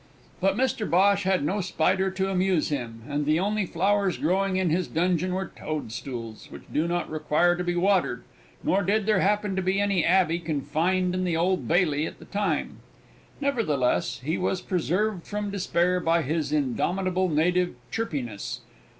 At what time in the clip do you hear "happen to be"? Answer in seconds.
9.19-9.79